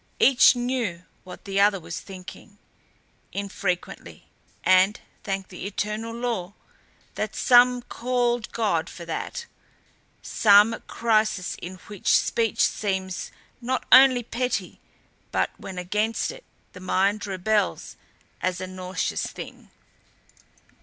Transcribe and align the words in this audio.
Each 0.19 0.55
knew 0.55 1.03
what 1.23 1.45
the 1.45 1.61
other 1.61 1.79
was 1.79 1.99
thinking; 1.99 2.57
infrequently, 3.33 4.25
and 4.63 4.99
thank 5.23 5.49
the 5.49 5.67
eternal 5.67 6.11
law 6.11 6.55
that 7.13 7.35
some 7.35 7.83
call 7.83 8.39
God 8.39 8.89
for 8.89 9.05
that, 9.05 9.45
come 10.43 10.81
crises 10.87 11.55
in 11.61 11.75
which 11.85 12.07
speech 12.17 12.63
seems 12.63 13.31
not 13.61 13.85
only 13.91 14.23
petty 14.23 14.79
but 15.31 15.51
when 15.57 15.77
against 15.77 16.31
it 16.31 16.45
the 16.73 16.79
mind 16.79 17.27
rebels 17.27 17.95
as 18.41 18.59
a 18.59 18.65
nauseous 18.65 19.27
thing. 19.27 19.69